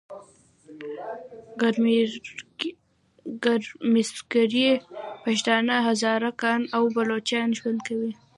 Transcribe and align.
ګرمسیرکې 3.43 4.71
پښتانه، 5.23 5.75
هزاره 5.87 6.31
ګان 6.41 6.61
او 6.75 6.83
بلوچان 6.95 7.49
ژوند 7.57 7.79
کوي. 7.87 8.11